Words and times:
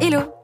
Hello. 0.00 0.43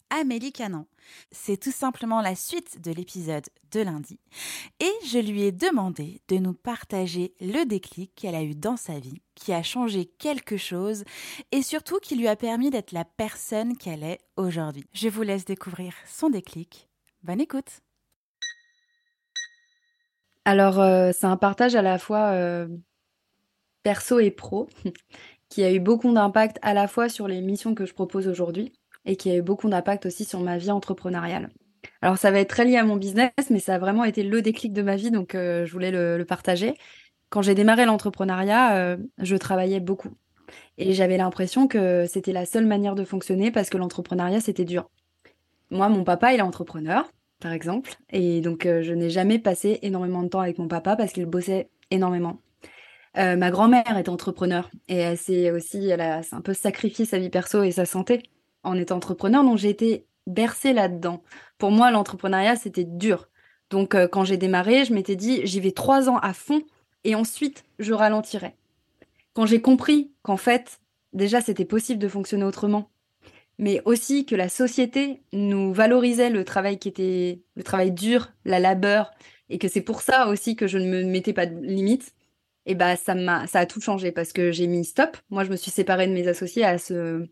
Amélie 0.11 0.51
Canon. 0.51 0.85
C'est 1.31 1.57
tout 1.57 1.71
simplement 1.71 2.21
la 2.21 2.35
suite 2.35 2.81
de 2.81 2.91
l'épisode 2.91 3.45
de 3.71 3.79
lundi. 3.79 4.19
Et 4.79 4.91
je 5.07 5.17
lui 5.17 5.43
ai 5.43 5.51
demandé 5.51 6.21
de 6.27 6.35
nous 6.35 6.53
partager 6.53 7.33
le 7.39 7.65
déclic 7.65 8.13
qu'elle 8.13 8.35
a 8.35 8.43
eu 8.43 8.53
dans 8.53 8.77
sa 8.77 8.99
vie, 8.99 9.21
qui 9.35 9.53
a 9.53 9.63
changé 9.63 10.05
quelque 10.05 10.57
chose 10.57 11.05
et 11.51 11.61
surtout 11.61 11.99
qui 11.99 12.15
lui 12.15 12.27
a 12.27 12.35
permis 12.35 12.69
d'être 12.69 12.91
la 12.91 13.05
personne 13.05 13.77
qu'elle 13.77 14.03
est 14.03 14.19
aujourd'hui. 14.35 14.85
Je 14.93 15.07
vous 15.07 15.23
laisse 15.23 15.45
découvrir 15.45 15.93
son 16.05 16.29
déclic. 16.29 16.89
Bonne 17.23 17.41
écoute. 17.41 17.79
Alors, 20.43 20.79
euh, 20.79 21.11
c'est 21.17 21.27
un 21.27 21.37
partage 21.37 21.75
à 21.75 21.81
la 21.81 21.97
fois 21.97 22.31
euh, 22.31 22.67
perso 23.83 24.19
et 24.19 24.31
pro 24.31 24.67
qui 25.49 25.63
a 25.63 25.71
eu 25.71 25.79
beaucoup 25.79 26.11
d'impact 26.11 26.57
à 26.61 26.73
la 26.73 26.87
fois 26.87 27.07
sur 27.07 27.27
les 27.27 27.41
missions 27.41 27.75
que 27.75 27.85
je 27.85 27.93
propose 27.93 28.27
aujourd'hui 28.27 28.73
et 29.05 29.15
qui 29.15 29.31
a 29.31 29.35
eu 29.35 29.41
beaucoup 29.41 29.69
d'impact 29.69 30.05
aussi 30.05 30.25
sur 30.25 30.39
ma 30.39 30.57
vie 30.57 30.71
entrepreneuriale. 30.71 31.49
Alors 32.01 32.17
ça 32.17 32.31
va 32.31 32.39
être 32.39 32.49
très 32.49 32.65
lié 32.65 32.77
à 32.77 32.83
mon 32.83 32.97
business, 32.97 33.31
mais 33.49 33.59
ça 33.59 33.75
a 33.75 33.79
vraiment 33.79 34.03
été 34.03 34.23
le 34.23 34.41
déclic 34.41 34.73
de 34.73 34.81
ma 34.81 34.95
vie, 34.95 35.11
donc 35.11 35.35
euh, 35.35 35.65
je 35.65 35.71
voulais 35.71 35.91
le, 35.91 36.23
partager. 36.25 36.75
Quand 37.29 37.41
j'ai 37.41 37.55
démarré 37.55 37.85
l'entrepreneuriat, 37.85 38.75
euh, 38.75 38.97
je 39.19 39.35
travaillais 39.35 39.79
beaucoup. 39.79 40.09
Et 40.77 40.93
j'avais 40.93 41.17
l'impression 41.17 41.67
que 41.67 42.05
c'était 42.05 42.33
la 42.33 42.45
seule 42.45 42.65
manière 42.65 42.95
de 42.95 43.05
fonctionner 43.05 43.51
parce 43.51 43.69
que 43.69 43.77
l'entrepreneuriat, 43.77 44.41
c'était 44.41 44.65
dur. 44.65 44.89
Moi, 45.69 45.87
mon 45.87 46.03
papa, 46.03 46.33
il 46.33 46.39
est 46.39 46.43
entrepreneur, 46.43 47.09
par 47.39 47.53
exemple. 47.53 47.93
Et 48.11 48.41
donc, 48.41 48.65
euh, 48.65 48.81
je 48.81 48.93
n'ai 48.93 49.09
jamais 49.09 49.39
passé 49.39 49.79
énormément 49.81 50.23
de 50.23 50.27
temps 50.27 50.41
avec 50.41 50.57
mon 50.57 50.67
papa 50.67 50.97
parce 50.97 51.13
qu'il 51.13 51.25
bossait 51.25 51.69
énormément. 51.89 52.39
ma 53.15 53.51
grand-mère 53.51 53.97
est 53.97 54.09
entrepreneur 54.09 54.69
et 54.87 54.97
elle 54.97 55.17
s'est 55.17 55.51
aussi, 55.51 55.87
elle 55.87 56.01
a 56.01 56.21
un 56.31 56.41
peu 56.41 56.53
sacrifié 56.53 57.05
sa 57.05 57.19
vie 57.19 57.29
perso 57.29 57.63
et 57.63 57.71
sa 57.71 57.85
santé 57.85 58.23
en 58.63 58.77
étant 58.77 58.97
entrepreneur, 58.97 59.43
donc 59.43 59.57
j'ai 59.57 59.69
été 59.69 60.05
bercée 60.27 60.73
là-dedans. 60.73 61.23
Pour 61.57 61.71
moi, 61.71 61.91
l'entrepreneuriat, 61.91 62.55
c'était 62.55 62.83
dur. 62.83 63.29
Donc, 63.69 63.95
euh, 63.95 64.07
quand 64.07 64.23
j'ai 64.23 64.37
démarré, 64.37 64.85
je 64.85 64.93
m'étais 64.93 65.15
dit, 65.15 65.41
j'y 65.45 65.59
vais 65.59 65.71
trois 65.71 66.09
ans 66.09 66.17
à 66.17 66.33
fond 66.33 66.61
et 67.03 67.15
ensuite, 67.15 67.63
je 67.79 67.93
ralentirai. 67.93 68.55
Quand 69.33 69.45
j'ai 69.45 69.61
compris 69.61 70.11
qu'en 70.23 70.37
fait, 70.37 70.79
déjà, 71.13 71.41
c'était 71.41 71.65
possible 71.65 71.99
de 71.99 72.07
fonctionner 72.07 72.43
autrement, 72.43 72.91
mais 73.57 73.81
aussi 73.85 74.25
que 74.25 74.35
la 74.35 74.49
société 74.49 75.21
nous 75.33 75.73
valorisait 75.73 76.29
le 76.29 76.43
travail 76.43 76.79
qui 76.79 76.89
était 76.89 77.41
le 77.55 77.63
travail 77.63 77.91
dur, 77.91 78.31
la 78.45 78.59
labeur, 78.59 79.11
et 79.49 79.57
que 79.57 79.67
c'est 79.67 79.81
pour 79.81 80.01
ça 80.01 80.27
aussi 80.27 80.55
que 80.55 80.67
je 80.67 80.77
ne 80.77 80.87
me 80.87 81.03
mettais 81.03 81.33
pas 81.33 81.45
de 81.45 81.59
limites. 81.65 82.13
Et 82.65 82.75
bah 82.75 82.95
ça 82.95 83.15
m'a 83.15 83.47
ça 83.47 83.59
a 83.59 83.65
tout 83.65 83.81
changé 83.81 84.11
parce 84.11 84.33
que 84.33 84.51
j'ai 84.51 84.67
mis 84.67 84.85
stop. 84.85 85.17
Moi, 85.29 85.43
je 85.43 85.49
me 85.49 85.55
suis 85.55 85.71
séparée 85.71 86.07
de 86.07 86.13
mes 86.13 86.27
associés 86.27 86.63
à 86.63 86.77
ce 86.77 87.27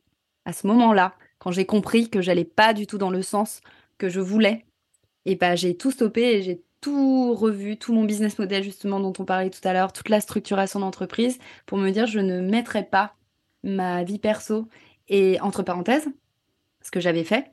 à 0.50 0.54
ce 0.54 0.66
moment-là, 0.68 1.14
quand 1.38 1.52
j'ai 1.52 1.66
compris 1.66 2.10
que 2.10 2.22
j'allais 2.22 2.44
pas 2.44 2.74
du 2.74 2.88
tout 2.88 2.98
dans 2.98 3.12
le 3.12 3.22
sens 3.22 3.62
que 4.00 4.10
je 4.10 4.20
voulais, 4.20 4.66
et 5.26 5.36
bah 5.36 5.56
j'ai 5.56 5.78
tout 5.78 5.92
stoppé 5.92 6.22
et 6.22 6.42
j'ai 6.42 6.64
tout 6.82 7.36
revu, 7.36 7.78
tout 7.78 7.94
mon 7.94 8.04
business 8.04 8.40
model 8.40 8.64
justement 8.64 9.00
dont 9.00 9.14
on 9.20 9.26
parlait 9.26 9.52
tout 9.52 9.66
à 9.68 9.74
l'heure, 9.74 9.94
toute 9.94 10.10
la 10.10 10.22
structuration 10.22 10.80
d'entreprise 10.80 11.38
pour 11.66 11.78
me 11.78 11.92
dire 11.92 12.08
je 12.08 12.20
ne 12.20 12.42
mettrai 12.42 12.84
pas 12.84 13.14
ma 13.64 14.04
vie 14.04 14.18
perso 14.18 14.68
et 15.08 15.40
entre 15.42 15.62
parenthèses, 15.62 16.08
ce 16.81 16.90
que 16.90 17.00
j'avais 17.00 17.24
fait, 17.24 17.52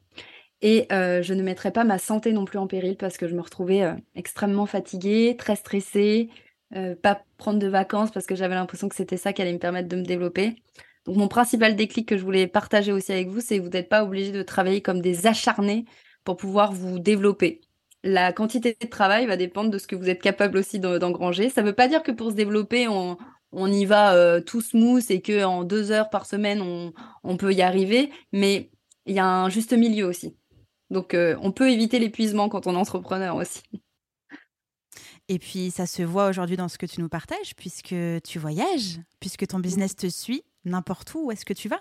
et 0.62 0.86
euh, 0.90 1.22
je 1.22 1.34
ne 1.34 1.42
mettrai 1.42 1.70
pas 1.70 1.84
ma 1.84 1.98
santé 1.98 2.32
non 2.32 2.46
plus 2.46 2.58
en 2.58 2.66
péril 2.66 2.96
parce 2.96 3.18
que 3.18 3.28
je 3.28 3.34
me 3.34 3.42
retrouvais 3.42 3.82
euh, 3.82 3.94
extrêmement 4.14 4.66
fatiguée, 4.66 5.36
très 5.38 5.56
stressée, 5.56 6.30
euh, 6.74 6.94
pas 6.96 7.22
prendre 7.36 7.58
de 7.58 7.66
vacances 7.66 8.10
parce 8.10 8.24
que 8.26 8.34
j'avais 8.34 8.54
l'impression 8.54 8.88
que 8.88 8.96
c'était 8.96 9.18
ça 9.18 9.34
qui 9.34 9.42
allait 9.42 9.52
me 9.52 9.58
permettre 9.58 9.88
de 9.88 9.96
me 9.96 10.02
développer. 10.02 10.56
Donc 11.06 11.16
mon 11.16 11.28
principal 11.28 11.76
déclic 11.76 12.08
que 12.08 12.16
je 12.16 12.24
voulais 12.24 12.46
partager 12.46 12.92
aussi 12.92 13.12
avec 13.12 13.28
vous, 13.28 13.40
c'est 13.40 13.58
que 13.58 13.62
vous 13.62 13.70
n'êtes 13.70 13.88
pas 13.88 14.02
obligé 14.02 14.32
de 14.32 14.42
travailler 14.42 14.82
comme 14.82 15.00
des 15.00 15.26
acharnés 15.26 15.84
pour 16.24 16.36
pouvoir 16.36 16.72
vous 16.72 16.98
développer. 16.98 17.60
La 18.02 18.32
quantité 18.32 18.76
de 18.80 18.86
travail 18.86 19.26
va 19.26 19.36
dépendre 19.36 19.70
de 19.70 19.78
ce 19.78 19.86
que 19.86 19.96
vous 19.96 20.08
êtes 20.08 20.20
capable 20.20 20.58
aussi 20.58 20.78
d'engranger. 20.78 21.48
Ça 21.48 21.62
ne 21.62 21.68
veut 21.68 21.74
pas 21.74 21.88
dire 21.88 22.02
que 22.02 22.12
pour 22.12 22.30
se 22.30 22.36
développer, 22.36 22.88
on, 22.88 23.16
y 23.52 23.84
va 23.84 24.14
euh, 24.14 24.40
tout 24.40 24.60
smooth 24.60 25.04
et 25.10 25.22
qu'en 25.22 25.64
deux 25.64 25.90
heures 25.92 26.10
par 26.10 26.26
semaine, 26.26 26.60
on, 27.22 27.36
peut 27.36 27.52
y 27.52 27.62
arriver, 27.62 28.10
mais 28.32 28.70
il 29.06 29.14
y 29.14 29.18
a 29.18 29.26
un 29.26 29.48
juste 29.48 29.72
milieu 29.72 30.06
aussi. 30.06 30.36
Donc 30.90 31.14
euh, 31.14 31.36
on 31.40 31.52
peut 31.52 31.70
éviter 31.70 31.98
l'épuisement 31.98 32.48
quand 32.48 32.66
on 32.66 32.74
est 32.74 32.76
entrepreneur 32.76 33.36
aussi. 33.36 33.62
Et 35.28 35.38
puis 35.38 35.70
ça 35.70 35.86
se 35.86 36.02
voit 36.02 36.28
aujourd'hui 36.28 36.56
dans 36.56 36.68
ce 36.68 36.78
que 36.78 36.86
tu 36.86 37.00
nous 37.00 37.08
partages, 37.08 37.56
puisque 37.56 37.94
tu 38.24 38.38
voyages, 38.38 39.00
puisque 39.18 39.46
ton 39.46 39.58
business 39.58 39.96
te 39.96 40.08
suit, 40.08 40.44
n'importe 40.66 41.14
où. 41.14 41.26
Où 41.26 41.30
est-ce 41.32 41.44
que 41.44 41.54
tu 41.54 41.68
vas? 41.68 41.80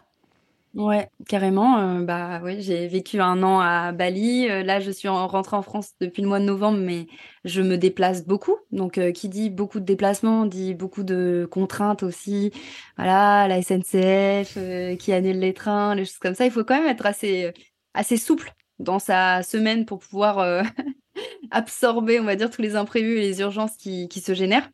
Ouais, 0.76 1.10
carrément. 1.30 1.80
Euh, 1.80 2.02
bah 2.02 2.42
oui, 2.44 2.62
j'ai 2.62 2.88
vécu 2.90 3.22
un 3.22 3.44
an 3.44 3.62
à 3.62 3.94
Bali. 3.94 4.50
Euh, 4.50 4.62
là, 4.62 4.82
je 4.82 4.92
suis 4.92 5.08
rentrée 5.08 5.56
en 5.56 5.62
France 5.62 5.94
depuis 6.02 6.22
le 6.22 6.28
mois 6.28 6.40
de 6.40 6.44
novembre, 6.44 6.80
mais 6.80 7.08
je 7.46 7.62
me 7.62 7.78
déplace 7.78 8.26
beaucoup. 8.26 8.58
Donc, 8.72 8.98
euh, 8.98 9.14
qui 9.14 9.30
dit 9.30 9.50
beaucoup 9.50 9.80
de 9.80 9.86
déplacements 9.86 10.46
dit 10.46 10.74
beaucoup 10.74 11.04
de 11.04 11.48
contraintes 11.50 12.04
aussi. 12.04 12.52
Voilà, 12.98 13.48
la 13.48 13.62
SNCF 13.62 14.58
qui 15.00 15.14
annule 15.14 15.40
les 15.40 15.54
trains, 15.54 15.96
les 15.96 16.04
choses 16.04 16.18
comme 16.18 16.36
ça. 16.36 16.46
Il 16.46 16.52
faut 16.52 16.66
quand 16.66 16.78
même 16.78 16.90
être 16.90 17.06
assez 17.06 17.54
assez 17.94 18.18
souple 18.18 18.52
dans 18.80 19.00
sa 19.00 19.44
semaine 19.44 19.86
pour 19.86 20.00
pouvoir 20.00 20.64
absorber, 21.52 22.20
on 22.20 22.26
va 22.26 22.36
dire, 22.36 22.50
tous 22.50 22.62
les 22.62 22.76
imprévus 22.76 23.18
et 23.18 23.22
les 23.22 23.40
urgences 23.40 23.78
qui, 23.78 24.10
qui 24.10 24.20
se 24.20 24.34
génèrent. 24.34 24.70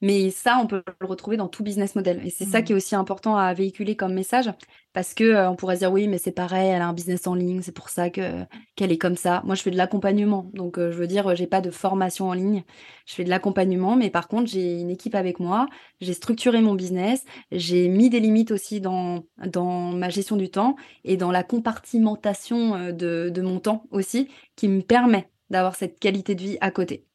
Mais 0.00 0.30
ça, 0.30 0.58
on 0.62 0.66
peut 0.66 0.82
le 1.00 1.06
retrouver 1.06 1.36
dans 1.36 1.48
tout 1.48 1.62
business 1.62 1.94
model. 1.94 2.20
Et 2.24 2.30
c'est 2.30 2.46
ça 2.46 2.60
mmh. 2.60 2.64
qui 2.64 2.72
est 2.72 2.74
aussi 2.76 2.94
important 2.94 3.36
à 3.36 3.52
véhiculer 3.52 3.96
comme 3.96 4.14
message, 4.14 4.50
parce 4.92 5.14
que 5.14 5.24
euh, 5.24 5.50
on 5.50 5.56
pourrait 5.56 5.76
se 5.76 5.80
dire 5.80 5.92
oui, 5.92 6.08
mais 6.08 6.18
c'est 6.18 6.32
pareil, 6.32 6.68
elle 6.70 6.82
a 6.82 6.88
un 6.88 6.92
business 6.92 7.26
en 7.26 7.34
ligne, 7.34 7.62
c'est 7.62 7.72
pour 7.72 7.90
ça 7.90 8.10
que 8.10 8.44
qu'elle 8.76 8.92
est 8.92 8.98
comme 8.98 9.16
ça. 9.16 9.42
Moi, 9.44 9.54
je 9.54 9.62
fais 9.62 9.70
de 9.70 9.76
l'accompagnement, 9.76 10.50
donc 10.54 10.78
euh, 10.78 10.90
je 10.90 10.96
veux 10.96 11.06
dire, 11.06 11.34
j'ai 11.36 11.46
pas 11.46 11.60
de 11.60 11.70
formation 11.70 12.28
en 12.28 12.32
ligne. 12.32 12.64
Je 13.06 13.14
fais 13.14 13.24
de 13.24 13.30
l'accompagnement, 13.30 13.96
mais 13.96 14.10
par 14.10 14.28
contre, 14.28 14.50
j'ai 14.50 14.80
une 14.80 14.90
équipe 14.90 15.14
avec 15.14 15.40
moi. 15.40 15.66
J'ai 16.00 16.14
structuré 16.14 16.60
mon 16.60 16.74
business, 16.74 17.24
j'ai 17.52 17.88
mis 17.88 18.10
des 18.10 18.20
limites 18.20 18.50
aussi 18.52 18.80
dans 18.80 19.24
dans 19.46 19.92
ma 19.92 20.08
gestion 20.08 20.36
du 20.36 20.50
temps 20.50 20.76
et 21.04 21.16
dans 21.16 21.30
la 21.30 21.42
compartimentation 21.44 22.74
euh, 22.76 22.92
de, 22.92 23.30
de 23.30 23.42
mon 23.42 23.60
temps 23.60 23.84
aussi, 23.90 24.28
qui 24.56 24.68
me 24.68 24.82
permet 24.82 25.30
d'avoir 25.50 25.74
cette 25.76 25.98
qualité 25.98 26.34
de 26.34 26.42
vie 26.42 26.58
à 26.60 26.70
côté. 26.70 27.09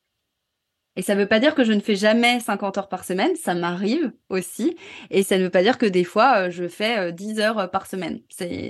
Et 0.95 1.01
ça 1.01 1.15
ne 1.15 1.19
veut 1.19 1.27
pas 1.27 1.39
dire 1.39 1.55
que 1.55 1.63
je 1.63 1.73
ne 1.73 1.81
fais 1.81 1.95
jamais 1.95 2.39
50 2.39 2.77
heures 2.77 2.89
par 2.89 3.03
semaine, 3.03 3.35
ça 3.35 3.53
m'arrive 3.53 4.11
aussi. 4.29 4.77
Et 5.09 5.23
ça 5.23 5.37
ne 5.37 5.43
veut 5.43 5.49
pas 5.49 5.61
dire 5.61 5.77
que 5.77 5.85
des 5.85 6.03
fois, 6.03 6.47
euh, 6.47 6.49
je 6.49 6.67
fais 6.67 7.11
10 7.11 7.39
euh, 7.39 7.41
heures 7.41 7.59
euh, 7.59 7.67
par 7.67 7.85
semaine. 7.85 8.21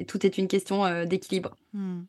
Tout 0.07 0.25
est 0.25 0.37
une 0.37 0.47
question 0.47 1.05
d'équilibre. 1.05 1.55
Hmm. 1.73 2.03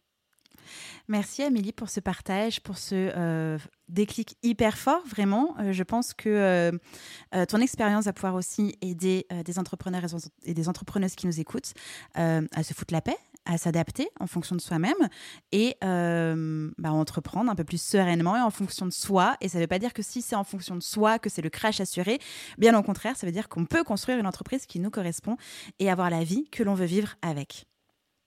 Merci 1.08 1.44
Amélie 1.44 1.72
pour 1.72 1.88
ce 1.88 2.00
partage, 2.00 2.60
pour 2.60 2.78
ce 2.78 3.58
déclic 3.88 4.36
hyper 4.42 4.76
fort, 4.76 5.02
vraiment. 5.06 5.54
je 5.70 5.84
pense 5.84 6.14
que 6.14 6.72
ton 7.48 7.60
expérience 7.60 8.06
va 8.06 8.12
pouvoir 8.12 8.34
aussi 8.34 8.76
aider 8.82 9.24
des 9.44 9.58
entrepreneurs 9.60 10.02
et 10.44 10.52
des 10.52 10.68
entrepreneuses 10.68 11.14
qui 11.14 11.28
nous 11.28 11.38
écoutent 11.38 11.74
à 12.14 12.62
se 12.64 12.74
foutre 12.74 12.92
la 12.92 13.02
paix 13.02 13.16
à 13.46 13.58
s'adapter 13.58 14.08
en 14.20 14.26
fonction 14.26 14.56
de 14.56 14.60
soi-même 14.60 14.94
et 15.52 15.76
euh, 15.84 16.70
bah, 16.78 16.92
entreprendre 16.92 17.50
un 17.50 17.54
peu 17.54 17.64
plus 17.64 17.80
sereinement 17.80 18.36
et 18.36 18.40
en 18.40 18.50
fonction 18.50 18.86
de 18.86 18.92
soi. 18.92 19.36
Et 19.40 19.48
ça 19.48 19.58
ne 19.58 19.62
veut 19.62 19.68
pas 19.68 19.78
dire 19.78 19.94
que 19.94 20.02
si 20.02 20.22
c'est 20.22 20.36
en 20.36 20.44
fonction 20.44 20.74
de 20.74 20.82
soi 20.82 21.18
que 21.18 21.30
c'est 21.30 21.42
le 21.42 21.50
crash 21.50 21.80
assuré. 21.80 22.18
Bien 22.58 22.78
au 22.78 22.82
contraire, 22.82 23.16
ça 23.16 23.26
veut 23.26 23.32
dire 23.32 23.48
qu'on 23.48 23.64
peut 23.64 23.84
construire 23.84 24.18
une 24.18 24.26
entreprise 24.26 24.66
qui 24.66 24.80
nous 24.80 24.90
correspond 24.90 25.36
et 25.78 25.90
avoir 25.90 26.10
la 26.10 26.24
vie 26.24 26.48
que 26.50 26.62
l'on 26.62 26.74
veut 26.74 26.86
vivre 26.86 27.14
avec. 27.22 27.66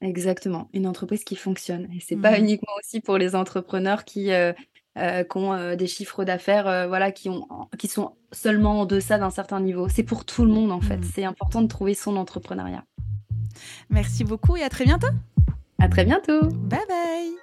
Exactement, 0.01 0.69
une 0.73 0.87
entreprise 0.87 1.25
qui 1.25 1.35
fonctionne. 1.35 1.89
Et 1.93 1.99
c'est 1.99 2.15
pas 2.15 2.31
mmh. 2.31 2.43
uniquement 2.43 2.73
aussi 2.79 3.01
pour 3.01 3.17
les 3.17 3.35
entrepreneurs 3.35 4.05
qui, 4.05 4.31
euh, 4.31 4.53
euh, 4.97 5.25
ont 5.35 5.75
des 5.75 5.87
chiffres 5.87 6.23
d'affaires, 6.23 6.87
voilà, 6.87 7.11
qui, 7.11 7.29
ont, 7.29 7.47
qui 7.77 7.89
sont 7.89 8.15
seulement 8.31 8.81
en 8.81 8.85
deçà 8.85 9.17
d'un 9.17 9.29
certain 9.29 9.59
niveau. 9.59 9.89
C'est 9.89 10.03
pour 10.03 10.23
tout 10.23 10.45
le 10.45 10.51
monde 10.51 10.71
en 10.71 10.79
fait. 10.79 10.97
Mmh. 10.97 11.11
C'est 11.13 11.25
important 11.25 11.61
de 11.61 11.67
trouver 11.67 11.93
son 11.93 12.15
entrepreneuriat. 12.15 12.85
Merci 13.89 14.23
beaucoup 14.23 14.57
et 14.57 14.63
à 14.63 14.69
très 14.69 14.85
bientôt. 14.85 15.07
À 15.79 15.87
très 15.87 16.05
bientôt. 16.05 16.41
Bye 16.41 16.79
bye. 16.87 17.39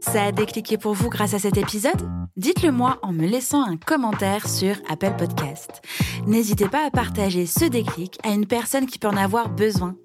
Ça 0.00 0.24
a 0.24 0.32
décliqué 0.32 0.78
pour 0.78 0.92
vous 0.92 1.08
grâce 1.08 1.34
à 1.34 1.38
cet 1.38 1.56
épisode? 1.56 2.08
Dites-le 2.36 2.70
moi 2.70 2.98
en 3.02 3.12
me 3.12 3.26
laissant 3.26 3.64
un 3.64 3.76
commentaire 3.76 4.48
sur 4.48 4.76
Apple 4.88 5.14
Podcast. 5.16 5.82
N'hésitez 6.26 6.68
pas 6.68 6.86
à 6.86 6.90
partager 6.90 7.46
ce 7.46 7.64
déclic 7.64 8.18
à 8.22 8.30
une 8.30 8.46
personne 8.46 8.86
qui 8.86 8.98
peut 8.98 9.08
en 9.08 9.16
avoir 9.16 9.48
besoin. 9.48 9.96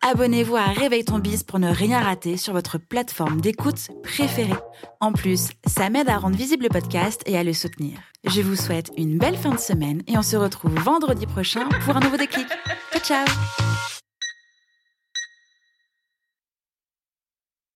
Abonnez-vous 0.03 0.57
à 0.57 0.67
Réveille 0.67 1.05
ton 1.05 1.19
bise 1.19 1.43
pour 1.43 1.59
ne 1.59 1.71
rien 1.71 2.01
rater 2.01 2.37
sur 2.37 2.53
votre 2.53 2.77
plateforme 2.79 3.41
d'écoute 3.41 3.89
préférée. 4.03 4.53
En 5.01 5.13
plus, 5.13 5.49
ça 5.67 5.89
m'aide 5.91 6.09
à 6.09 6.19
rendre 6.19 6.37
visible 6.37 6.65
le 6.65 6.71
podcast 6.71 7.23
et 7.27 7.39
à 7.39 7.45
le 7.45 7.53
soutenir. 7.53 7.99
Je 8.25 8.43
vous 8.43 8.57
souhaite 8.57 8.91
une 8.97 9.17
belle 9.31 9.39
fin 9.39 9.51
de 9.51 9.59
semaine 9.59 10.03
et 10.07 10.17
on 10.17 10.23
se 10.23 10.37
retrouve 10.37 10.75
vendredi 10.77 11.27
prochain 11.27 11.69
pour 11.85 11.95
un 11.97 12.01
nouveau 12.01 12.17
déclic. 12.17 12.47
Ciao 12.93 13.27
ciao 13.27 13.68